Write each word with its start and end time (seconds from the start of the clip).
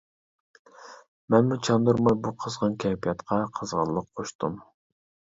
مەنمۇ 1.33 1.57
چاندۇرماي 1.67 2.15
بۇ 2.27 2.31
قىزغىن 2.45 2.77
كەيپىياتقا 2.83 3.37
قىزغىنلىق 3.59 4.09
قوشتۇم. 4.21 4.57